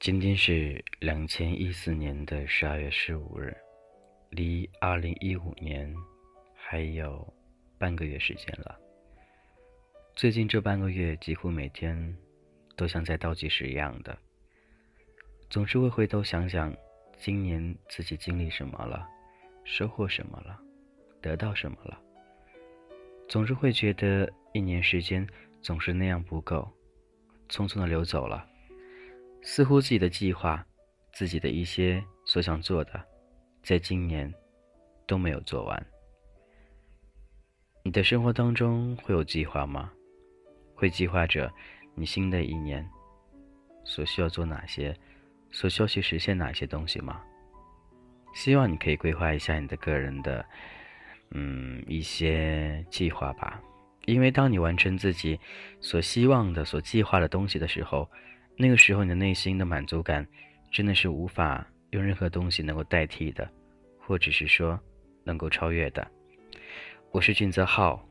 [0.00, 3.54] 今天是两千一四年的十二月十五日，
[4.30, 5.92] 离二零一五年
[6.54, 7.26] 还有
[7.78, 8.78] 半个月时间了。
[10.14, 12.16] 最近这半个月，几乎每天
[12.76, 14.16] 都像在倒计时一样的，
[15.50, 16.72] 总是会回头想想
[17.18, 19.04] 今年自己经历什么了，
[19.64, 20.56] 收获什么了，
[21.20, 22.00] 得到什么了。
[23.28, 25.26] 总是会觉得一年时间
[25.60, 26.70] 总是那样不够，
[27.48, 28.48] 匆匆的流走了。
[29.42, 30.64] 似乎自己的计划，
[31.12, 33.02] 自己的一些所想做的，
[33.62, 34.32] 在今年
[35.06, 35.86] 都没有做完。
[37.82, 39.90] 你的生活当中会有计划吗？
[40.74, 41.50] 会计划着
[41.94, 42.88] 你新的一年
[43.84, 44.94] 所需要做哪些，
[45.50, 47.20] 所需要去实现哪些东西吗？
[48.34, 50.44] 希望你可以规划一下你的个人的，
[51.30, 53.60] 嗯，一些计划吧。
[54.04, 55.38] 因为当你完成自己
[55.80, 58.08] 所希望的、所计划的东西的时候，
[58.60, 60.26] 那个时候，你的内心的满足感，
[60.72, 63.48] 真的是无法用任何东西能够代替的，
[64.00, 64.76] 或者是说
[65.22, 66.04] 能够超越的。
[67.12, 68.04] 我是俊泽浩，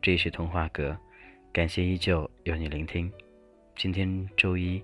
[0.00, 0.98] 这里是童话阁，
[1.52, 3.10] 感谢依旧有你聆听。
[3.76, 4.82] 今天周一，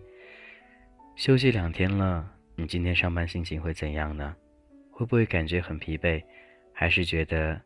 [1.16, 4.36] 休息两天了，你今天上班心情会怎样呢？
[4.92, 6.22] 会不会感觉很疲惫，
[6.72, 7.60] 还是觉得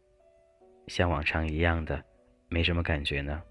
[0.86, 2.02] 像往常一样的
[2.48, 3.42] 没什么感觉呢？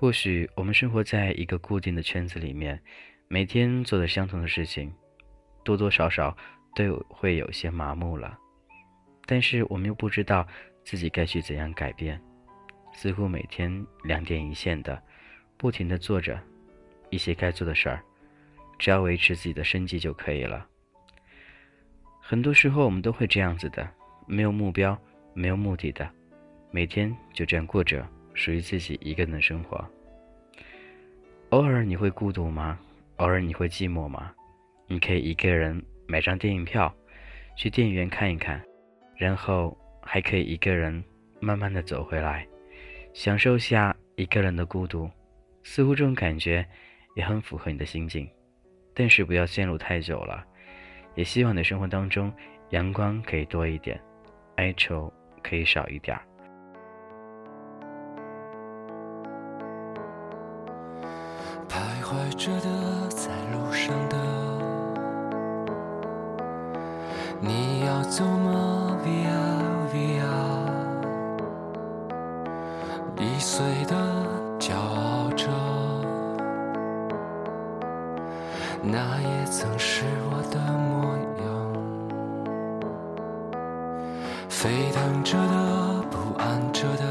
[0.00, 2.80] 或许我们生活在一个固定的圈子里面，
[3.28, 4.90] 每天做的相同的事情，
[5.62, 6.34] 多多少少
[6.74, 8.38] 都有会有些麻木了。
[9.26, 10.48] 但是我们又不知道
[10.86, 12.18] 自己该去怎样改变，
[12.94, 15.02] 似乎每天两点一线的，
[15.58, 16.40] 不停的做着
[17.10, 18.02] 一些该做的事儿，
[18.78, 20.66] 只要维持自己的生计就可以了。
[22.22, 23.86] 很多时候我们都会这样子的，
[24.26, 24.98] 没有目标，
[25.34, 26.10] 没有目的的，
[26.70, 28.02] 每天就这样过着。
[28.34, 29.84] 属于自己一个人的生活。
[31.50, 32.78] 偶尔你会孤独吗？
[33.16, 34.32] 偶尔你会寂寞吗？
[34.86, 36.92] 你可以一个人买张电影票，
[37.56, 38.62] 去电影院看一看，
[39.16, 41.02] 然后还可以一个人
[41.40, 42.46] 慢慢的走回来，
[43.12, 45.10] 享受下一个人的孤独。
[45.62, 46.66] 似乎这种感觉
[47.14, 48.28] 也很符合你的心境，
[48.94, 50.44] 但是不要陷入太久了。
[51.14, 52.32] 也希望你的生活当中
[52.70, 54.00] 阳光可以多一点，
[54.56, 55.12] 哀愁
[55.42, 56.22] 可以少一点儿。
[62.40, 62.70] 着的，
[63.10, 64.16] 在路上的，
[67.38, 69.28] 你要走吗？Via
[69.92, 70.24] Via，
[73.18, 73.94] 易碎的，
[74.58, 75.48] 骄傲着，
[78.82, 81.14] 那也曾是我的模
[81.44, 81.44] 样。
[84.48, 87.04] 沸腾着的，不安着的，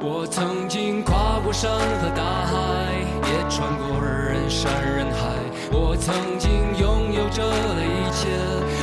[0.00, 2.54] 我曾经跨过山和大海，
[3.26, 5.34] 也穿过人山人海。
[5.72, 8.28] 我曾经拥有着的一切，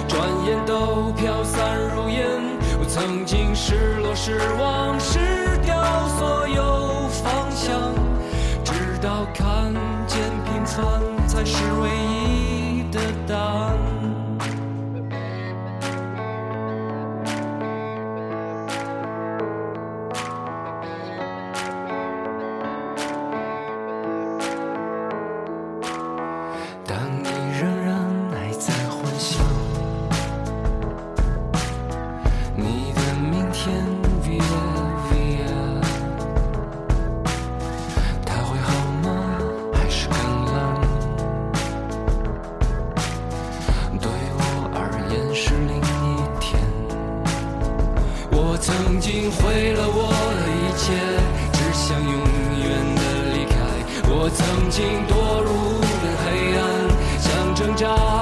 [0.09, 2.27] 转眼都飘散如烟。
[2.77, 5.81] 我曾经失落失望失掉
[6.19, 7.07] 所有。
[7.07, 7.79] 方向，
[8.61, 9.73] 直到看
[10.05, 13.84] 见平凡才是唯一的答案。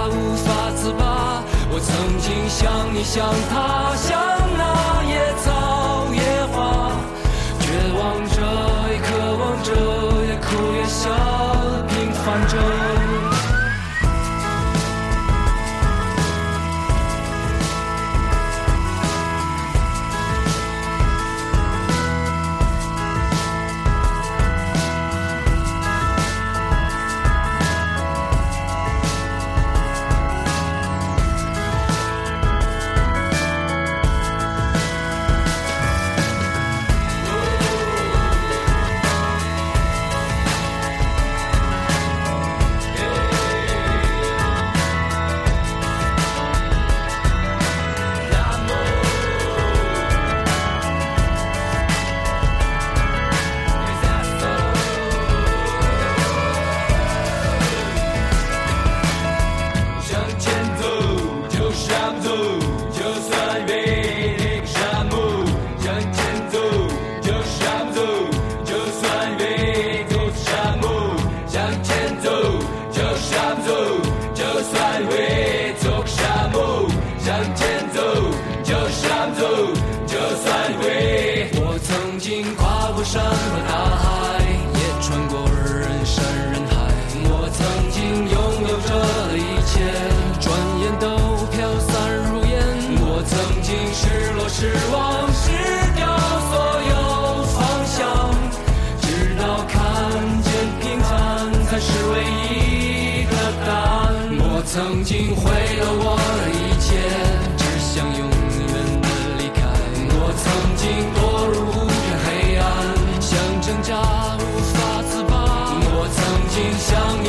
[0.10, 1.44] 无法自拔。
[1.72, 4.20] 我曾经像你，像他，像
[4.58, 6.22] 那野草野
[6.52, 6.92] 花，
[7.60, 7.66] 绝
[7.98, 8.36] 望着，
[8.92, 9.08] 也渴
[9.40, 9.70] 望着，
[10.28, 11.10] 也哭也笑，
[11.88, 12.93] 平凡着。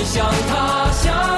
[0.05, 1.34] 向他乡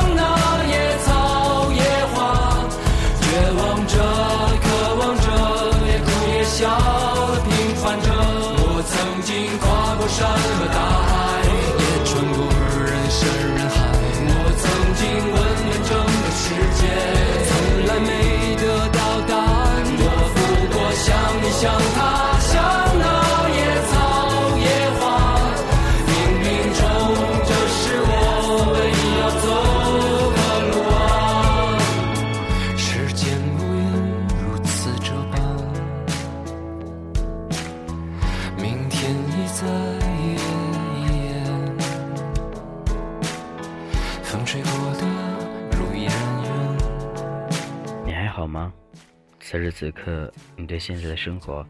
[49.49, 51.65] 此时此刻，你对现在的生活，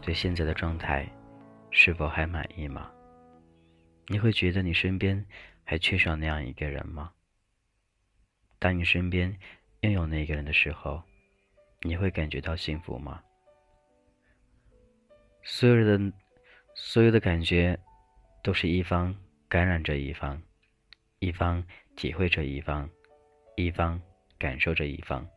[0.00, 1.04] 对现在的状态，
[1.68, 2.88] 是否还满意吗？
[4.06, 5.26] 你会觉得你身边
[5.64, 7.10] 还缺少那样一个人吗？
[8.60, 9.36] 当你身边
[9.80, 11.02] 拥有那个人的时候，
[11.82, 13.20] 你会感觉到幸福吗？
[15.42, 16.12] 所有的
[16.76, 17.76] 所有的感觉，
[18.44, 19.12] 都是一方
[19.48, 20.40] 感染着一方，
[21.18, 21.64] 一方
[21.96, 22.88] 体会着一方，
[23.56, 24.00] 一方
[24.38, 25.28] 感受着一方。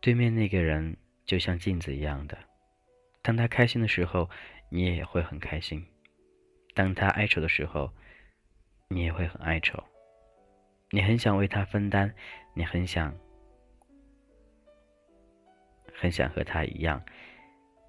[0.00, 2.38] 对面那个人就像镜子一样的，
[3.20, 4.30] 当他开心的时候，
[4.70, 5.82] 你也会很开心；
[6.74, 7.92] 当他哀愁的时候，
[8.88, 9.78] 你也会很哀愁。
[10.90, 12.14] 你很想为他分担，
[12.54, 13.14] 你很想，
[15.94, 17.04] 很想和他一样，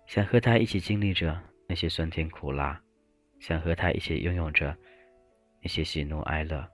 [0.05, 2.79] 想和他一起经历着那些酸甜苦辣，
[3.39, 4.77] 想和他一起拥有着
[5.61, 6.69] 那些喜怒哀乐。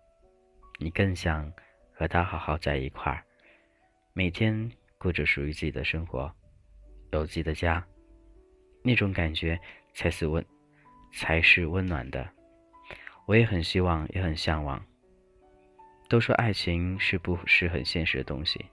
[0.80, 1.54] 你更想
[1.94, 3.24] 和他好好在一块儿，
[4.13, 4.72] 每天。
[4.97, 6.31] 过着属于自己的生活，
[7.11, 7.85] 有自己的家，
[8.83, 9.59] 那种感觉
[9.94, 10.44] 才是温，
[11.13, 12.27] 才是温暖的。
[13.25, 14.83] 我也很希望，也很向往。
[16.09, 18.65] 都说爱情是不是很现实的东西，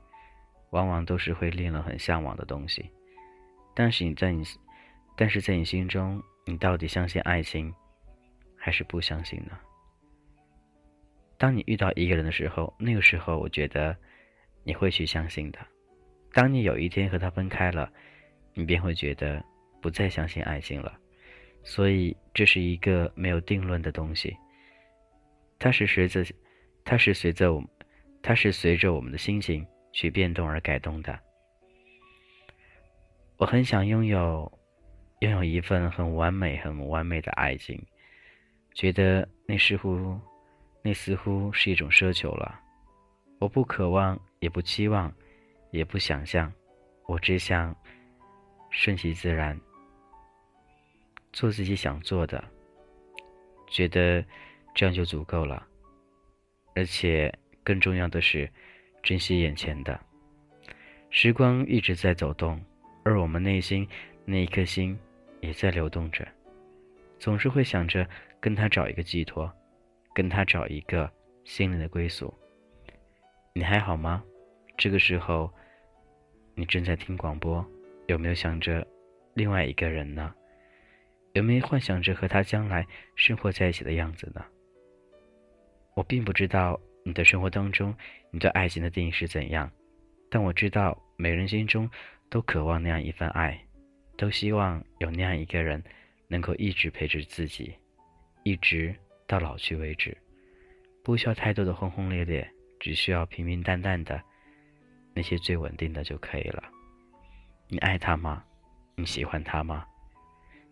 [0.71, 2.89] 往往都是会令人很向往的东西。
[3.75, 4.45] 但是你在你，
[5.17, 7.75] 但是在你心中，你到底相信爱情，
[8.57, 9.59] 还是不相信呢？
[11.37, 13.97] 当你遇到一个人的时候，那个时候，我觉得
[14.63, 15.59] 你会去相信的。
[16.35, 17.89] 当你有一天和他分开了，
[18.55, 19.43] 你便会觉得
[19.81, 20.99] 不再相信爱情了。
[21.63, 24.37] 所以这是一个没有定论的东西，
[25.59, 26.25] 它是随着，
[26.85, 27.69] 它是随着我们，
[28.21, 31.19] 它是随着我们的心情去变动而改动的。
[33.37, 34.51] 我很想拥有，
[35.21, 37.81] 拥有一份很完美、很完美的爱情，
[38.75, 40.19] 觉得那似乎，
[40.83, 42.61] 那似乎是一种奢求了。
[43.39, 45.13] 我不渴望，也不期望。
[45.75, 46.53] 也不想象，
[47.09, 47.77] 我只想
[48.71, 49.61] 顺其自然，
[51.33, 52.45] 做自己想做的，
[53.67, 54.25] 觉得
[54.73, 55.67] 这样就足够了。
[56.77, 58.49] 而且更重要的是，
[59.03, 59.99] 珍惜眼前的
[61.11, 62.65] 时光一直在走动，
[63.03, 63.85] 而我们内心
[64.25, 64.97] 那一颗心
[65.41, 66.25] 也在流动着，
[67.19, 69.53] 总是会想着跟他找一个寄托，
[70.15, 71.13] 跟他找一个
[71.43, 72.33] 心灵的归宿。
[73.55, 74.23] 你还好吗？
[74.79, 75.53] 这个时候。
[76.57, 77.65] 你正在听广播，
[78.07, 78.87] 有没有想着
[79.35, 80.33] 另外一个人呢？
[81.33, 84.45] 有没有幻想着和他将来生活在一起的样子呢？
[85.95, 87.93] 我并不知道你的生活当中
[88.31, 89.69] 你对爱情的定义是怎样，
[90.31, 91.91] 但我知道每人心中
[92.31, 93.61] 都渴望那样一份爱，
[94.17, 95.83] 都希望有那样一个人
[96.29, 97.75] 能够一直陪着自己，
[98.45, 98.95] 一直
[99.27, 100.17] 到老去为止，
[101.03, 104.23] 不需要太多的轰轰烈烈，只需要平平淡淡的。
[105.15, 106.63] 那些最稳定的就可以了。
[107.69, 108.45] 你爱他吗？
[108.97, 109.87] 你喜欢他吗？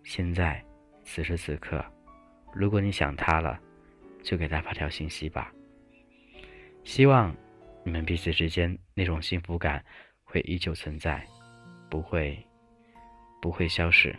[0.05, 0.63] 现在，
[1.05, 1.85] 此时此刻，
[2.53, 3.59] 如果你想他了，
[4.23, 5.53] 就给他发条信息吧。
[6.85, 7.35] 希望
[7.85, 9.85] 你们彼此之间那种幸福感
[10.25, 11.25] 会依旧存在，
[11.89, 12.45] 不会，
[13.41, 14.15] 不会消失。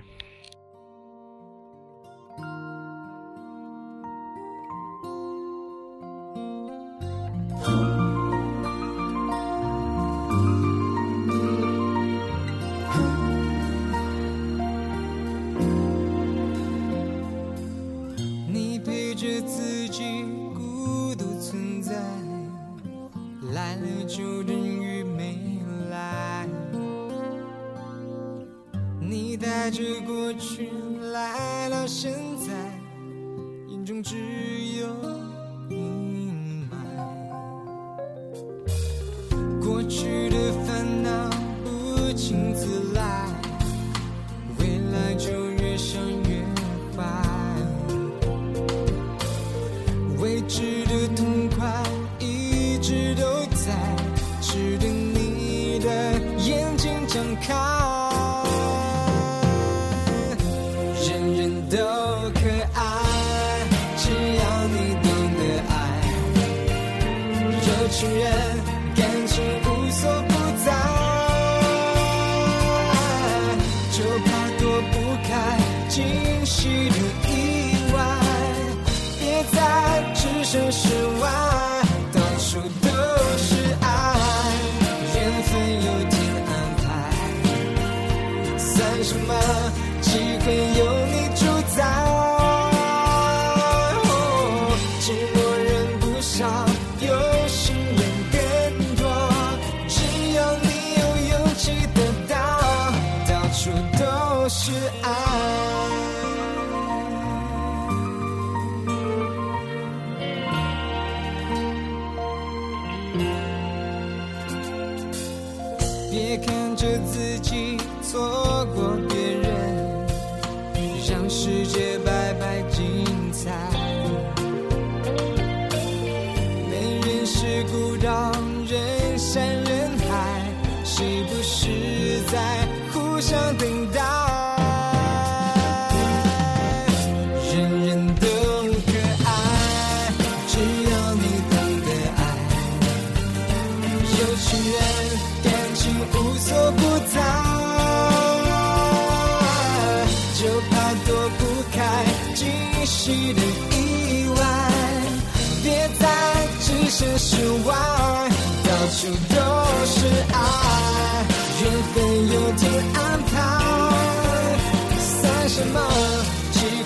[42.15, 42.52] 情。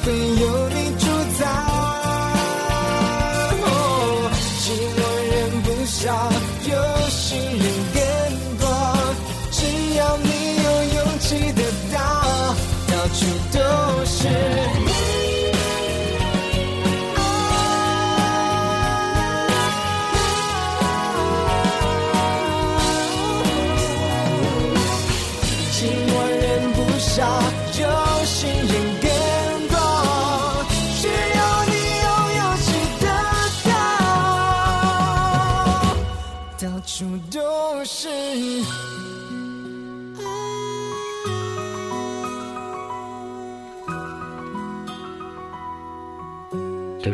[0.07, 0.13] 机
[0.45, 0.66] 会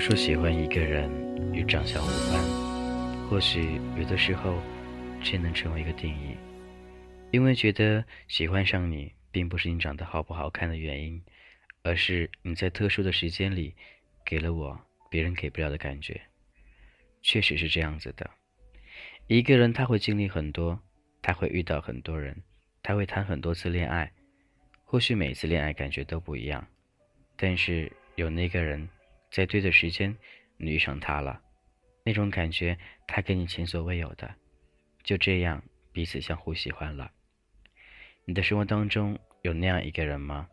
[0.03, 1.10] 说喜欢一个人
[1.53, 4.62] 与长相无关，或许有的时候
[5.24, 6.36] 却能成为一个定义。
[7.31, 11.24] 因为觉得喜欢上你，并不是你长得好不好看的原因，
[11.83, 13.74] 而是你在特殊的时间里
[14.25, 14.77] 给了我
[15.10, 16.19] 别人给不了的感觉。
[17.22, 18.29] 确实是这样子的。
[19.27, 20.77] 一个人他会经历很多，
[21.22, 22.36] 他会遇到很多人，
[22.81, 24.12] 他会谈很多次恋爱，
[24.83, 26.67] 或许每次恋爱感觉都不一样，
[27.38, 28.86] 但是有那个人
[29.34, 30.16] 在对的时间
[30.58, 31.42] 你遇上他了，
[32.06, 34.32] 那种感觉他给你前所未有的，
[35.02, 37.12] 就这样彼此相互喜欢了。
[38.25, 40.48] 你的生活当中有那样一个人吗？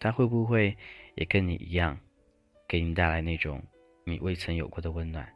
[0.00, 0.76] 他会不会
[1.14, 1.96] 也跟你一样，
[2.66, 3.62] 给你带来那种
[4.04, 5.32] 你未曾有过的温暖？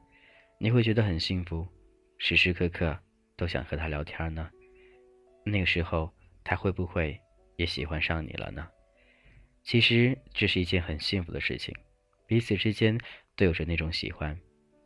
[0.59, 1.65] 你会觉得很幸福，
[2.19, 2.99] 时时刻刻
[3.37, 4.51] 都想和他聊天呢？
[5.45, 7.21] 那个时候他会不会
[7.55, 8.69] 也喜欢上你了呢？
[9.63, 11.73] 其实这是一件很幸福的事情，
[12.31, 12.97] 彼此之间
[13.35, 14.39] 都有着那种喜欢，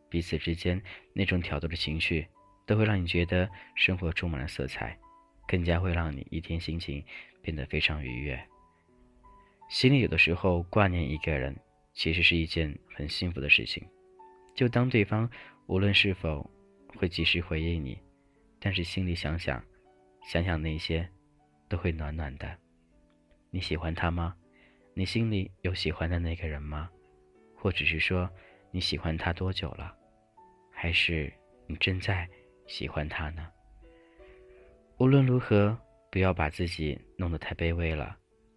[0.08, 0.82] 彼此之间
[1.12, 2.26] 那种挑逗的情绪，
[2.64, 4.98] 都会让你觉得生活充满了色彩。
[5.46, 7.04] 更加会让你一天心情
[7.42, 8.42] 变得非常愉悦。
[9.68, 11.54] 心里有的时候挂念一个人，
[11.92, 13.86] 其实是一件很幸福的事情。
[14.54, 15.30] 就当对方
[15.66, 16.50] 无论是否
[16.96, 17.98] 会及时回应你，
[18.58, 19.62] 但是心里想想，
[20.26, 21.06] 想想那些，
[21.68, 22.56] 都会暖暖的。
[23.50, 24.34] 你喜欢他吗？
[24.94, 26.88] 你心里有喜欢的那个人吗？
[27.64, 28.28] 或者是说
[28.70, 29.96] 你喜欢他多久了？
[30.70, 31.32] 还是
[31.66, 32.28] 你正在
[32.66, 33.48] 喜欢他呢？
[34.98, 35.74] 无论如何，
[36.10, 38.14] 不要把自己弄得太卑微了；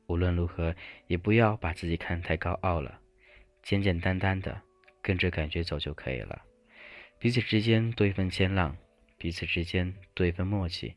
[0.08, 0.76] 无论如何，
[1.08, 3.00] 也不要把自己看得太高傲了。
[3.64, 4.62] 简简单单的
[5.02, 6.42] 跟着感觉走就可以了。
[7.18, 8.76] 彼此之间多一份谦让，
[9.18, 10.94] 彼此之间多一份默契，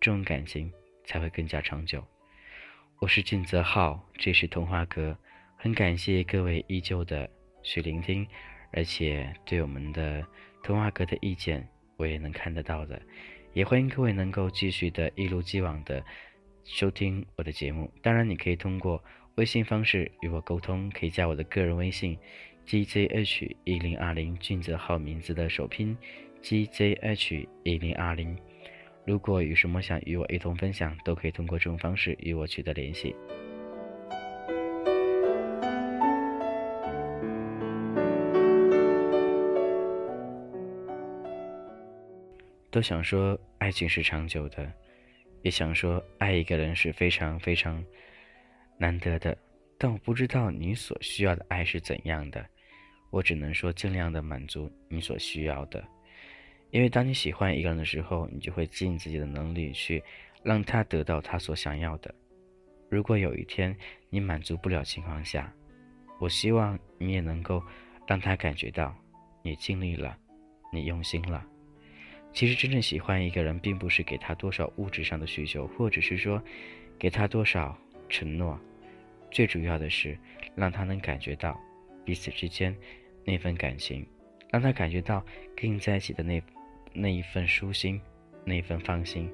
[0.00, 0.72] 这种感情
[1.04, 2.06] 才会更加长久。
[3.00, 5.18] 我是俊泽浩，这是童话阁，
[5.56, 7.28] 很感谢各位依旧的
[7.62, 8.26] 去聆听，
[8.72, 10.24] 而且对我们的
[10.62, 13.00] 童话阁的意见，我也能看得到的。
[13.52, 16.04] 也欢迎各位能够继续的一如既往的
[16.64, 17.90] 收听我的节目。
[18.00, 19.02] 当然，你可以通过
[19.34, 22.16] 微信方式与我沟通，可以加我的个人微信
[22.66, 25.96] gzh 一零二零俊泽浩名字的首拼
[26.42, 28.36] gzh 一零二零。
[29.04, 33.16] 如果有什么想与我一同分享，都可以通过这种方式与我取得联系。
[42.70, 44.72] 都想说爱情是长久的，
[45.42, 47.84] 也想说爱一个人是非常非常
[48.78, 49.36] 难得的，
[49.76, 52.46] 但我不知道你所需要的爱是怎样的，
[53.10, 55.84] 我只能说尽量的满足你所需要的，
[56.70, 60.02] 因为当你喜欢一个人的时候，你就会尽自己的能力去
[60.44, 62.14] 让他得到他所想要的。
[62.88, 63.76] 如果有一天
[64.10, 65.52] 你满足不了情况下，
[66.20, 67.60] 我希望你也能够
[68.06, 68.94] 让他感觉到
[69.42, 70.16] 你尽力了，
[70.72, 71.44] 你用心了。
[72.32, 76.42] 其实真正喜欢一个人，并不是给他多少物质上的需求，或者是说
[76.98, 77.76] 给他多少
[78.08, 78.58] 承诺，
[79.30, 80.16] 最主要的是
[80.54, 81.58] 让他能感觉到
[82.04, 82.74] 彼此之间
[83.24, 84.06] 那份感情，
[84.50, 85.24] 让他感觉到
[85.56, 86.42] 跟你在一起的那
[86.92, 88.00] 那一份舒心，
[88.44, 89.30] 那一份放心，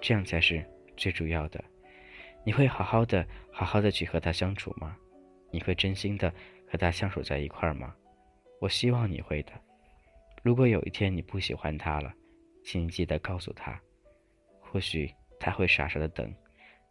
[0.00, 0.64] 这样才是
[0.96, 1.62] 最主要的。
[2.42, 4.96] 你会好好的、好好的去和他相处吗？
[5.50, 6.32] 你会真心的
[6.66, 7.94] 和他相处在一块儿吗？
[8.60, 9.52] 我希望你会的。
[10.42, 12.14] 如果有一天你不喜欢他了，
[12.62, 13.80] 请记得告诉他，
[14.60, 16.32] 或许他会傻傻的等，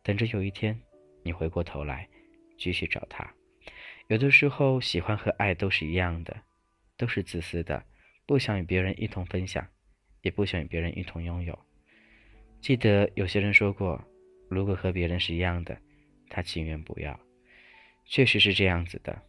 [0.04, 0.80] 等着有一天
[1.24, 2.08] 你回过头来
[2.58, 3.32] 继续找他。
[4.08, 6.36] 有的时候，喜欢和爱都是一样的，
[6.98, 7.84] 都是自私的，
[8.26, 9.66] 不想与别人一同分享，
[10.22, 11.58] 也不想与别人一同拥有。
[12.60, 14.04] 记得有些人说过，
[14.50, 15.80] 如果和别人是一样的，
[16.28, 17.18] 他情愿不要。
[18.06, 19.22] 确实是这样子的，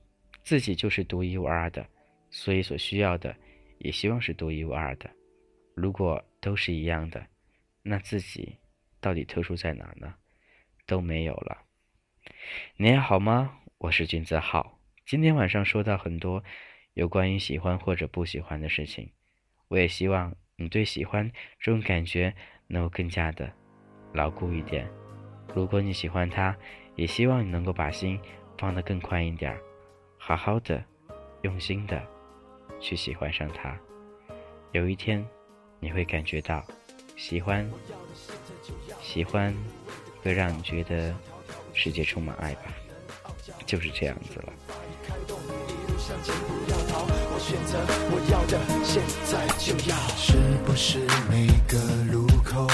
[0.42, 1.87] 自己就是独一无二的，
[2.31, 3.37] 所以所需要的
[3.79, 5.11] 也希望是独一无二的。
[5.74, 7.26] 如果都是一样的，
[7.83, 8.57] 那自己
[8.98, 10.14] 到底特殊在哪呢？
[10.87, 11.64] 都没有了。
[12.76, 13.59] 你还好吗？
[13.79, 14.79] 我是君子浩。
[15.05, 16.42] 今天晚上说到很多
[16.94, 19.12] 有关于喜欢或者不喜欢的事情，
[19.68, 22.35] 我也希望你对喜欢这种感觉
[22.66, 23.53] 能够更加的
[24.14, 24.90] 牢固一点。
[25.55, 26.57] 如果你喜欢他，
[26.96, 28.18] 也希望你能够把心
[28.57, 29.61] 放得更宽一点儿，
[30.16, 30.83] 好好的、
[31.42, 32.03] 用心的
[32.81, 33.79] 去喜欢上他。
[34.72, 35.22] 有一天。
[35.81, 36.62] 你会感觉到
[37.16, 37.69] 喜欢，
[39.03, 39.55] 喜欢
[40.23, 41.14] 会让你觉得
[41.73, 42.64] 世界充满爱吧，
[43.66, 44.53] 就是这样子了。
[50.16, 50.99] 是不是
[51.31, 51.79] 每个
[52.12, 52.66] 路口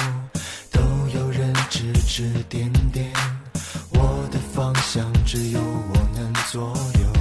[0.73, 0.81] 都
[1.15, 3.11] 有人指指点点？
[3.91, 6.63] 我的方向只有我能左
[7.01, 7.16] 右。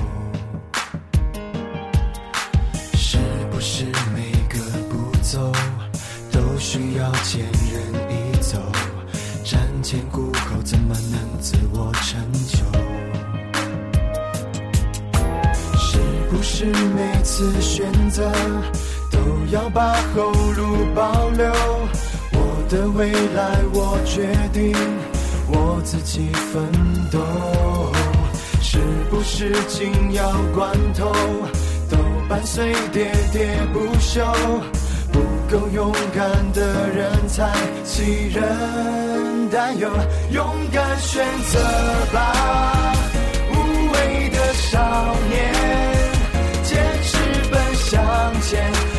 [17.36, 18.32] 次选择
[19.12, 19.20] 都
[19.52, 21.52] 要把后路保留？
[22.32, 24.74] 我的未来我决定，
[25.50, 26.72] 我自己奋
[27.12, 27.20] 斗。
[28.62, 28.78] 是
[29.10, 31.12] 不是紧要关头
[31.90, 31.98] 都
[32.30, 34.24] 伴随喋喋不休？
[35.12, 35.20] 不
[35.52, 37.52] 够勇敢的人才
[37.84, 39.90] 欺人担忧，
[40.32, 41.60] 勇敢选择
[42.14, 42.94] 吧，
[43.52, 43.54] 无
[43.92, 44.80] 畏的少
[45.30, 45.55] 年，
[48.26, 48.95] 向前，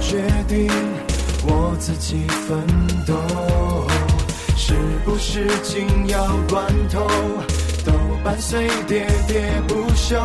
[0.00, 0.68] 决定，
[1.44, 2.66] 我自己奋
[3.06, 3.14] 斗。
[4.56, 7.06] 是不是紧要关头
[7.84, 10.20] 都伴随喋喋不休？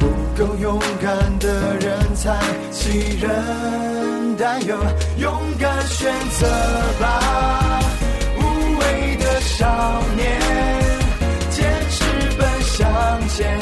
[0.00, 2.36] 不够勇敢的人才
[2.72, 4.76] 欺人担忧，
[5.18, 6.48] 勇敢选择
[7.00, 7.80] 吧，
[8.36, 8.40] 无
[8.78, 10.40] 畏的少年，
[11.50, 12.02] 坚持
[12.36, 13.56] 奔向前，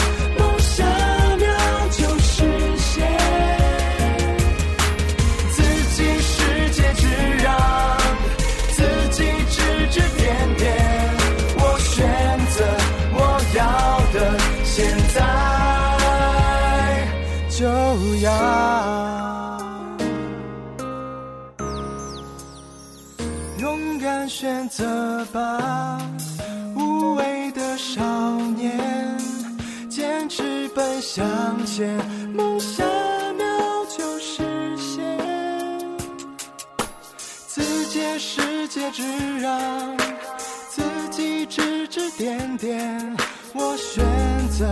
[42.30, 43.16] 点点。
[43.52, 44.04] 我选
[44.50, 44.64] 择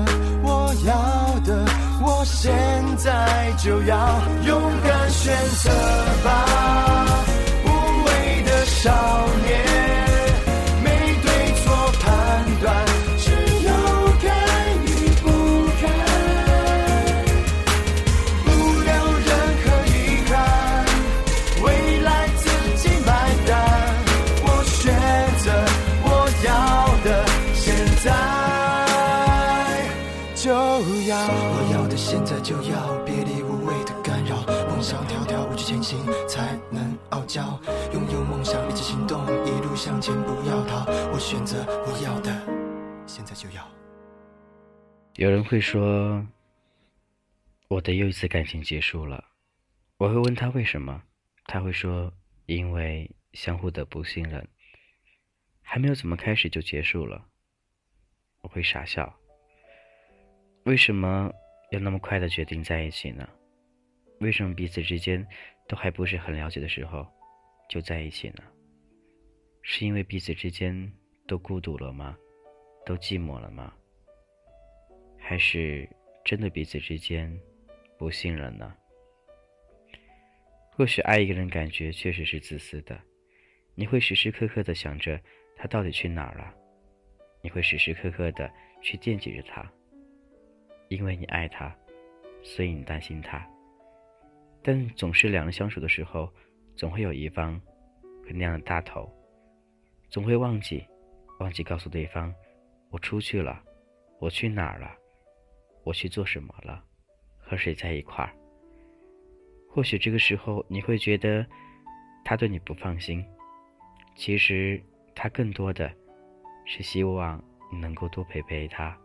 [0.45, 0.93] 我要
[1.45, 1.65] 的，
[2.01, 2.55] 我现
[2.99, 3.97] 在就要
[4.47, 5.69] 勇敢选择
[6.25, 6.29] 吧，
[7.65, 7.69] 无
[8.05, 9.48] 畏的少年，
[31.31, 34.37] 我要的现在就要，别理无谓的干扰，
[34.69, 37.61] 梦想条条无惧前行，才能傲娇。
[37.93, 40.87] 拥有梦想，立即行动，一路向前，不要逃。
[41.13, 42.31] 我选择我要的，
[43.07, 43.67] 现在就要。
[45.17, 46.27] 有人会说，
[47.69, 49.25] 我的又一次感情结束了。
[49.99, 51.03] 我会问他为什么，
[51.45, 52.13] 他会说
[52.47, 54.47] 因为相互的不信任，
[55.61, 57.27] 还没有怎么开始就结束了。
[58.43, 59.13] 我会傻笑。
[60.69, 61.33] 为什么
[61.71, 63.27] 要那么快的决定在一起呢？
[64.21, 65.27] 为什么彼此之间
[65.67, 67.07] 都还不是很了解的时候
[67.71, 68.45] 就在一起呢？
[69.63, 70.93] 是因为彼此之间
[71.27, 72.15] 都孤独了吗？
[72.85, 73.73] 都寂寞了吗？
[75.19, 75.89] 还是
[76.23, 77.35] 真的彼此之间
[77.97, 78.77] 不信任呢？
[80.73, 83.01] 或许爱一个人感觉确实是自私的，
[83.75, 85.19] 你会时时刻刻的想着
[85.57, 86.55] 他到底去哪儿了，
[87.43, 88.53] 你会时时刻刻的
[88.83, 89.67] 去惦记着他，
[90.89, 91.75] 因为你爱他，
[92.43, 93.47] 所以你担心他。
[94.63, 96.33] 但总是两人相处的时候，
[96.75, 97.61] 总会有一方
[98.25, 99.11] 会那样的大头，
[100.11, 100.85] 总会忘记，
[101.39, 102.35] 忘记告诉对方，
[102.91, 103.63] 我出去了，
[104.19, 104.91] 我去哪儿了，
[105.85, 106.83] 我去做什么了，
[107.39, 108.33] 和谁在一块儿。
[109.71, 111.47] 或许这个时候你会觉得
[112.25, 113.25] 他对你不放心，
[114.17, 114.83] 其实
[115.15, 115.91] 他更多的
[116.67, 118.99] 是希望你能够多陪陪他，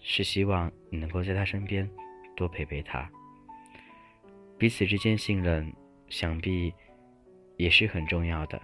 [0.00, 1.88] 是希望你能够在他身边
[2.36, 3.08] 多陪陪他。
[4.58, 5.72] 彼此之间信任，
[6.08, 6.72] 想必
[7.56, 8.60] 也是很重要的，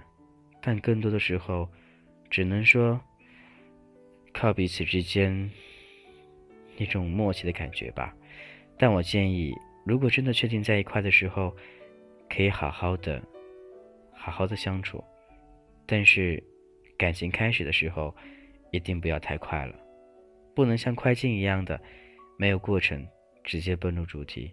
[0.61, 1.69] 但更多的时候，
[2.29, 3.01] 只能说
[4.33, 5.51] 靠彼此之间
[6.77, 8.15] 那种默契的感觉吧。
[8.79, 9.55] 但我建议。
[9.87, 11.57] 如果真的确定在一块的时候，
[12.29, 13.23] 可以好好的、
[14.13, 15.01] 好好的相处，
[15.87, 16.43] 但是
[16.99, 18.13] 感情开始的时候，
[18.73, 19.77] 一定不要太快了，
[20.57, 21.79] 不能像快进一样的，
[22.39, 23.07] 没有过程
[23.45, 24.51] 直接奔入主题，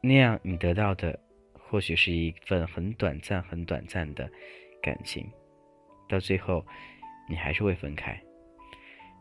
[0.00, 1.16] 那样你得到的
[1.52, 4.26] 或许是一份很短暂、很短暂的
[4.82, 5.30] 感情，
[6.08, 6.64] 到最后
[7.28, 8.18] 你还是会分开，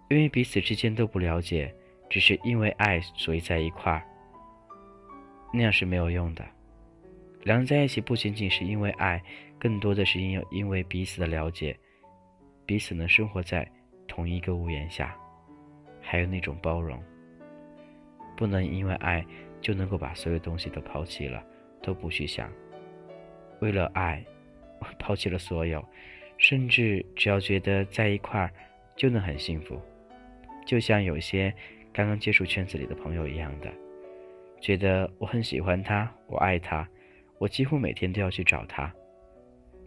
[0.10, 1.76] 因为彼此之间都不了解，
[2.10, 4.02] 只是因为爱所以在一块儿。
[5.54, 6.46] 那样是没有用的。
[7.44, 9.22] 两人在一起不仅仅是因为爱，
[9.60, 11.78] 更多的是因因为彼此的了解，
[12.66, 13.70] 彼此能生活在
[14.08, 15.16] 同一个屋檐下，
[16.16, 16.98] 还有那种包容。
[18.38, 19.26] 不能因为爱
[19.60, 21.44] 就能够把所有东西都抛弃了，
[21.82, 22.50] 都不去想。
[23.60, 24.24] 为了爱，
[24.98, 25.86] 抛弃了所有，
[26.38, 28.50] 甚至只要觉得在一块儿
[28.96, 29.78] 就能很幸福，
[30.66, 31.54] 就像有些
[31.92, 33.70] 刚刚接触圈子里的朋友一样的。
[34.62, 36.88] 觉得我很喜欢他，我爱他，
[37.40, 38.90] 我几乎每天都要去找他。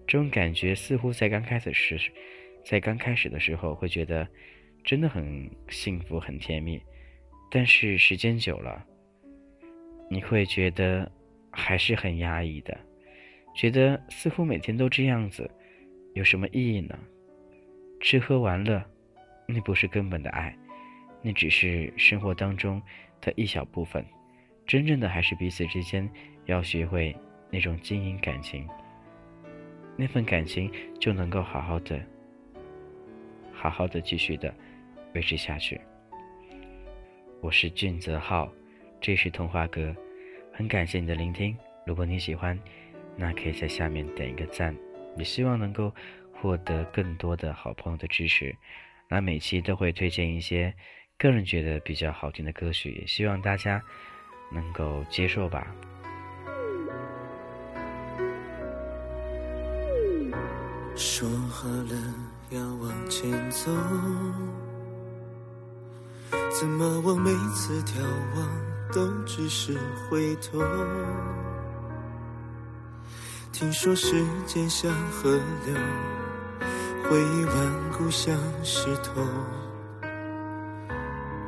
[0.06, 2.12] 这种感觉似乎在刚开始时，
[2.62, 4.28] 在刚开始的时候会觉得
[4.88, 6.81] 真的很幸福、很甜蜜，
[7.51, 8.83] 但是时间久了，
[10.09, 11.12] 你会觉得
[11.51, 12.74] 还是很压抑的，
[13.55, 15.51] 觉得似乎每天都这样子，
[16.14, 16.98] 有什么意义呢？
[18.01, 18.83] 吃喝玩乐，
[19.46, 20.57] 那不是根本的爱，
[21.20, 22.81] 那只是生活当中
[23.20, 24.03] 的一小部分。
[24.66, 26.09] 真正的还是彼此之间
[26.46, 27.14] 要学会
[27.51, 28.66] 那种经营感情，
[29.98, 32.01] 那份感情就能够好好的、
[33.53, 34.55] 好好的继续的
[35.14, 35.81] 维持下去。
[37.40, 38.51] 我是俊泽浩，
[39.01, 39.94] 这是童话哥，
[40.53, 41.57] 很感谢你的聆听。
[41.87, 42.59] 如果你喜欢，
[43.16, 44.77] 那可以在下面点一个赞。
[45.16, 45.92] 也希望能够
[46.33, 48.55] 获得更多的好朋友的支持。
[49.09, 50.75] 那每期都会推荐一些
[51.16, 53.83] 个人觉得比较好听的歌曲，也希望大家。
[54.51, 55.66] 能够接受吧。
[60.97, 62.14] 说好了
[62.51, 63.71] 要往前走，
[66.50, 68.00] 怎么我每次眺
[68.34, 68.48] 望
[68.92, 70.58] 都只是回头。
[73.52, 75.30] 听说时间像河
[75.66, 75.74] 流，
[77.04, 79.22] 回忆顽固像石头。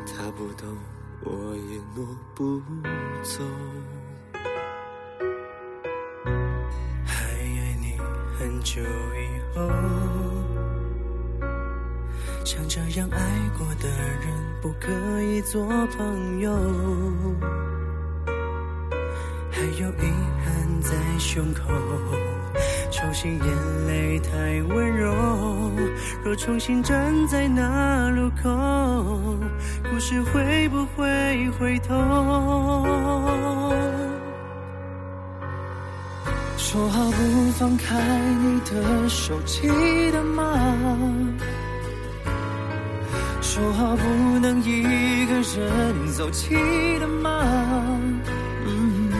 [0.06, 0.76] 他不懂，
[1.22, 2.60] 我也挪不
[3.22, 3.42] 走。
[7.04, 7.98] 还爱你
[8.38, 9.66] 很久以后，
[12.50, 13.18] 像这样爱
[13.56, 14.26] 过的人
[14.60, 15.64] 不可以做
[15.96, 16.50] 朋友。
[19.52, 20.10] 还有遗
[20.44, 21.62] 憾在胸口，
[22.90, 25.14] 重新眼泪太温柔。
[26.24, 28.50] 若重新站在那路口，
[29.88, 31.94] 故事会不会回头？
[36.58, 39.68] 说好不放开你的手，记
[40.10, 40.52] 得吗？
[43.60, 46.54] 说好不能一个人走，记
[46.98, 47.44] 得吗？
[48.64, 49.12] 嗯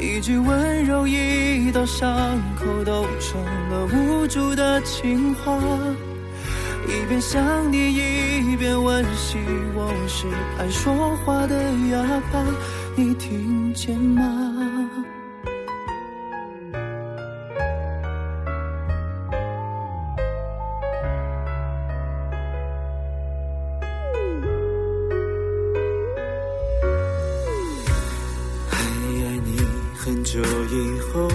[0.00, 5.56] 一句温柔，一道伤口，都成了无助的情话。
[6.88, 9.38] 一边想你，一边温习，
[9.72, 10.26] 我是
[10.58, 11.54] 爱说话的
[11.92, 12.44] 哑巴，
[12.96, 14.41] 你听见吗？
[30.04, 31.28] 很久以后，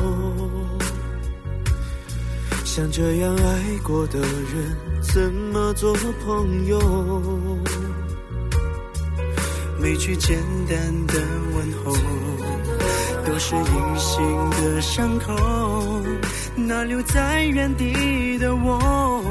[2.65, 6.77] 像这样爱过的人，怎么做朋友？
[9.79, 11.13] 每句简单的
[11.55, 11.95] 问候，
[13.25, 15.33] 都是隐形的伤口。
[16.53, 19.23] 那留在原地的我，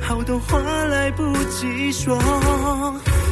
[0.00, 2.18] 好多话来不及说。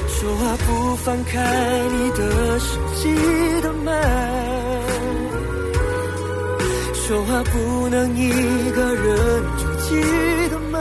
[0.08, 3.14] 说话不放开你的手，记
[3.62, 3.92] 得吗？
[7.12, 8.30] 说话不能一
[8.70, 10.00] 个人就记
[10.48, 10.78] 得吗？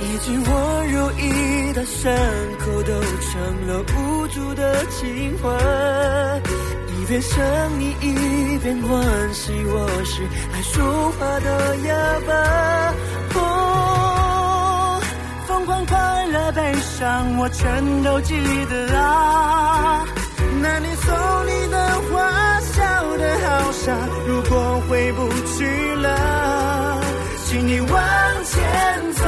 [0.00, 2.14] 一句温柔，一道伤
[2.60, 5.50] 口，都成了无助的情话。
[6.86, 7.44] 一边想
[7.80, 10.22] 你，一边惋惜，我是
[10.54, 12.32] 爱说话的哑巴。
[13.40, 15.00] 哦，
[15.48, 18.36] 疯狂、快乐、悲伤，我全都记
[18.70, 20.04] 得啊。
[20.62, 21.12] 那年送
[21.44, 21.95] 你的，
[24.88, 27.00] 回不去了，
[27.44, 27.90] 请你往
[28.44, 29.24] 前走。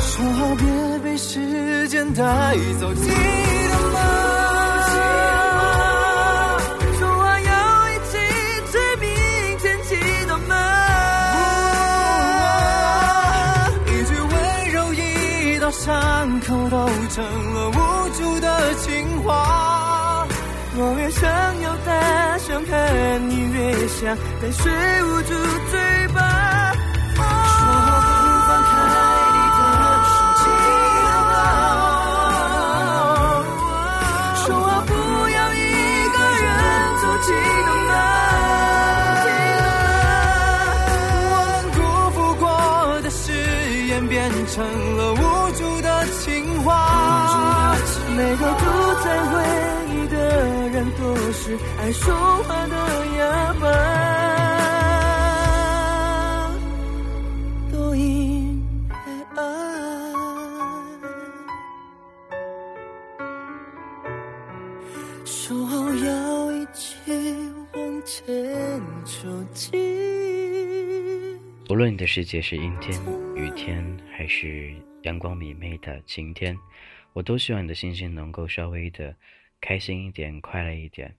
[0.00, 0.64] 说好别
[1.02, 2.22] 被时间带
[2.78, 3.98] 走，记得吗？
[6.98, 8.12] 说好要一起
[8.70, 9.08] 追明
[9.58, 9.96] 天，记
[10.26, 10.54] 得吗？
[13.86, 14.32] 一句温
[14.72, 17.24] 柔，一道伤口，都成
[20.76, 21.30] 我越想
[21.62, 24.68] 要大声喊你，越想但是
[25.04, 25.32] 捂住
[25.70, 26.44] 嘴巴。
[44.46, 44.62] 说
[51.46, 52.74] 是爱说话的
[53.18, 53.68] 哑巴，
[57.70, 58.94] 都因为
[59.36, 59.42] 爱。
[65.26, 66.96] 说好要一起
[67.74, 68.24] 往前
[69.04, 69.28] 走，
[71.68, 72.98] 无论你的世界是阴天、
[73.36, 73.84] 雨天，
[74.16, 76.58] 还是阳光明媚的晴天，
[77.12, 79.14] 我都希望你的心情能够稍微的
[79.60, 81.14] 开心一点、快乐一点。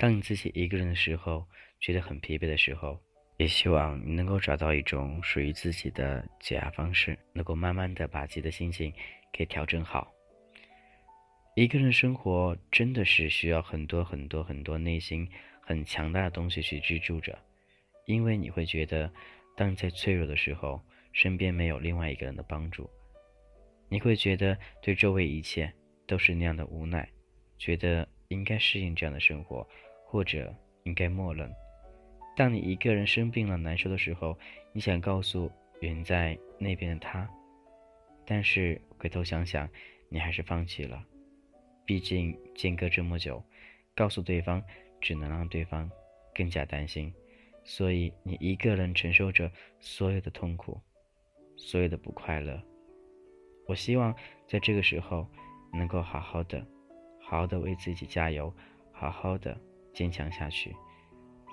[0.00, 1.46] 当你自己一个人的时候，
[1.78, 2.98] 觉得很疲惫的时候，
[3.36, 8.90] 也希望你能够找到一种属于自己的解压方式，能够慢慢的把自己的心情
[9.30, 10.10] 给调整好。
[11.54, 15.28] 一个人生活真的是需要很多很多很多内心
[15.60, 17.38] 很强大的东西去支柱着，
[18.06, 19.12] 因为你会觉得，
[19.54, 20.80] 当你在脆弱的时候，
[21.12, 22.88] 身边没有另外一个人的帮助，
[23.90, 25.70] 你会觉得对周围一切
[26.06, 27.06] 都是那样的无奈，
[27.58, 29.68] 觉得应该适应这样的生活，
[30.10, 31.48] 或者应该默认。
[32.36, 34.36] 当你一个人生病了难受的时候，
[34.72, 35.48] 你想告诉
[35.82, 37.28] 远在那边的他，
[38.26, 39.68] 但是回头想想，
[40.08, 41.00] 你还是放弃了。
[41.84, 43.40] 毕竟间隔这么久，
[43.94, 44.60] 告诉对方
[45.00, 45.88] 只能让对方
[46.34, 47.12] 更加担心，
[47.62, 50.80] 所以你一个人承受着所有的痛苦，
[51.56, 52.60] 所有的不快乐。
[53.68, 54.12] 我希望
[54.48, 55.24] 在这个时候，
[55.72, 56.66] 能够好好的、
[57.20, 58.52] 好好的为自己加油，
[58.92, 59.56] 好好的
[60.00, 60.74] 坚强下去。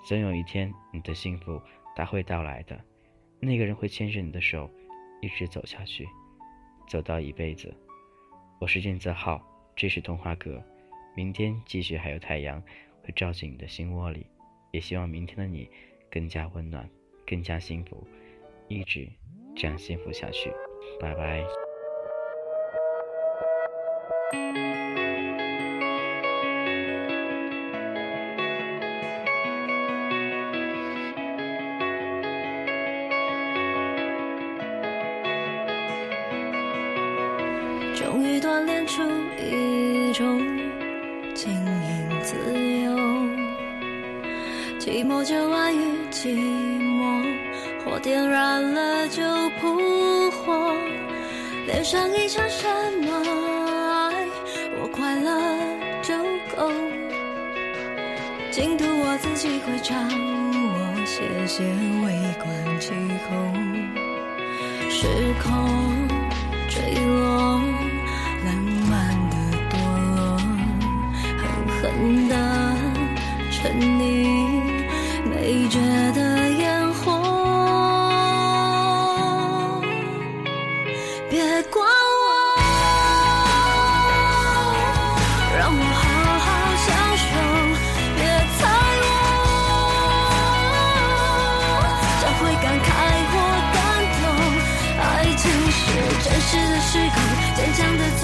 [0.06, 1.62] 总有一天，你的幸福
[1.98, 2.80] 它会到来的，
[3.42, 4.70] 那个人会牵着你的手，
[5.22, 6.08] 一直走下去，
[6.88, 7.76] 走到一辈子。
[8.62, 9.42] 我是金泽浩，
[9.76, 10.64] 这是童话阁。
[11.14, 12.64] 明天继续还有太阳
[13.04, 14.26] 会照进你的心窝里，
[14.72, 15.70] 也希望明天的你
[16.10, 16.90] 更加温暖，
[17.26, 18.08] 更加幸福，
[18.70, 19.10] 一直
[19.58, 20.54] 这样幸福下去。
[21.02, 21.44] 拜拜。
[51.89, 52.67] 上一场什
[53.02, 53.08] 么
[54.12, 54.28] 爱，
[54.78, 55.32] 我快乐
[56.04, 56.13] 就
[56.54, 56.69] 够，
[58.52, 61.63] 净土我自己会掌握，谢谢
[62.04, 62.12] 微
[62.43, 62.45] 观
[62.82, 62.91] 气
[63.23, 63.30] 候，
[64.89, 65.08] 时
[65.41, 65.47] 空
[66.67, 67.62] 坠落。
[68.43, 68.52] 浪
[68.89, 68.91] 漫
[69.30, 69.36] 的
[69.71, 69.73] 堕
[70.17, 70.19] 落，
[71.38, 71.41] 狠
[71.80, 72.36] 狠的
[73.50, 74.37] 沉溺，
[97.78, 98.16] 想的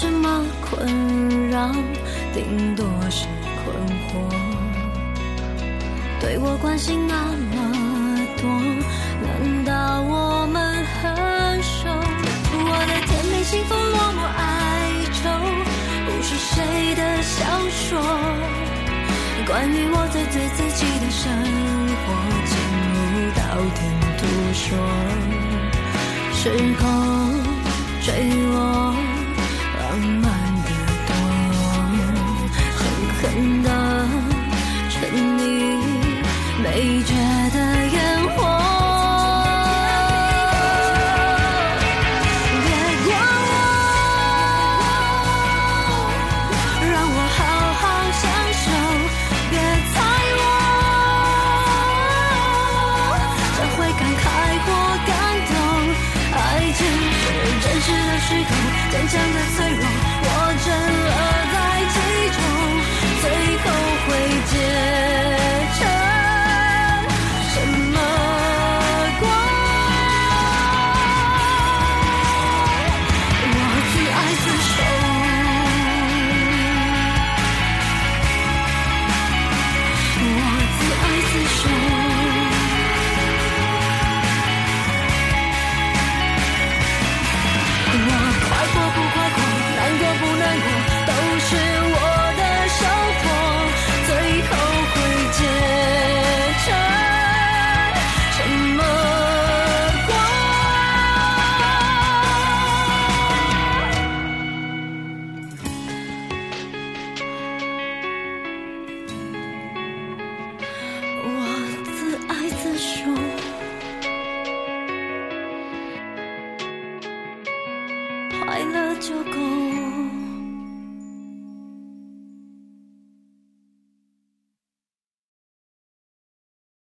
[0.00, 1.72] 什么困扰，
[2.32, 3.26] 顶多是
[3.64, 3.74] 困
[4.06, 4.30] 惑。
[6.20, 7.56] 对我关心那么
[8.40, 8.48] 多，
[9.26, 11.88] 难道我们很熟？
[11.90, 14.40] 我的甜蜜、幸福、落寞、哀
[15.18, 15.26] 愁，
[16.06, 17.98] 不是谁的小说。
[19.48, 21.26] 关于我最最自己的生
[22.04, 22.06] 活，
[22.46, 22.54] 进
[22.94, 22.94] 入
[23.34, 23.42] 道
[23.74, 23.82] 听
[24.16, 24.22] 途
[24.54, 24.64] 说，
[26.34, 26.40] 时
[26.78, 26.86] 空
[28.00, 28.06] 坠
[28.52, 28.87] 落。